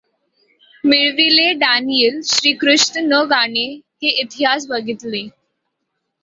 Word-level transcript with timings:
मिळविले 0.83 1.51
डॅनियल 1.55 2.19
श्रीकृष्ण 2.27 3.03
न 3.05 3.21
गाणे 3.29 3.67
आहे 3.67 4.09
इतिहास 4.21 4.67
बघितले. 4.67 5.25